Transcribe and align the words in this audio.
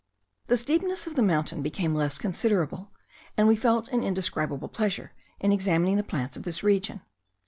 The 0.47 0.57
steepness 0.57 1.05
of 1.05 1.13
the 1.13 1.21
mountain 1.21 1.61
became 1.61 1.93
less 1.93 2.17
considerable, 2.17 2.91
and 3.37 3.47
we 3.47 3.55
felt 3.55 3.87
an 3.89 4.03
indescribable 4.03 4.67
pleasure 4.69 5.11
in 5.39 5.51
examining 5.51 5.95
the 5.97 6.03
plants 6.03 6.35
of 6.35 6.41
this 6.41 6.63
region. 6.63 7.01